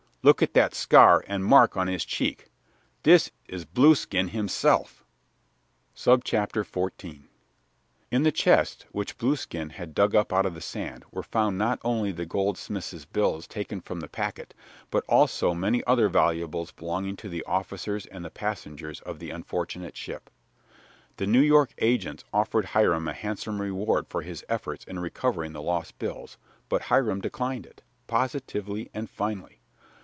[0.23, 2.45] Look at that scar and the mark on his cheek!
[3.01, 5.03] This is Blueskin himself."
[5.95, 7.23] XIV
[8.11, 11.79] In the chest which Blueskin had dug up out of the sand were found not
[11.83, 14.53] only the goldsmiths' bills taken from the packet,
[14.91, 19.97] but also many other valuables belonging to the officers and the passengers of the unfortunate
[19.97, 20.29] ship.
[21.17, 25.63] The New York agents offered Hiram a handsome reward for his efforts in recovering the
[25.63, 26.37] lost bills,
[26.69, 29.57] but Hiram declined it, positively and finally.